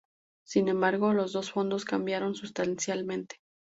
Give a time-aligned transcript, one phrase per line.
[0.43, 3.35] Sin embargo, los dos fondos cambiaron sustancialmente.